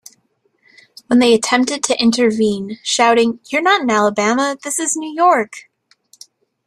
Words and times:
When 1.05 1.19
they 1.19 1.31
attempted 1.35 1.83
to 1.83 2.01
intervene, 2.01 2.79
shouting, 2.81 3.39
You're 3.49 3.61
not 3.61 3.83
in 3.83 3.89
Alabama...this 3.91 4.79
is 4.79 4.95
New 4.97 5.13
York! 5.13 5.69